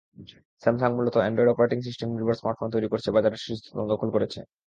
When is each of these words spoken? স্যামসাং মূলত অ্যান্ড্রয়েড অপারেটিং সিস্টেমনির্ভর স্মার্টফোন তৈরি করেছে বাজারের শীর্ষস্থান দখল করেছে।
স্যামসাং 0.63 0.89
মূলত 0.97 1.15
অ্যান্ড্রয়েড 1.17 1.51
অপারেটিং 1.51 1.79
সিস্টেমনির্ভর 1.87 2.39
স্মার্টফোন 2.39 2.69
তৈরি 2.71 2.87
করেছে 2.89 3.09
বাজারের 3.15 3.41
শীর্ষস্থান 3.43 3.85
দখল 3.91 4.09
করেছে। 4.15 4.39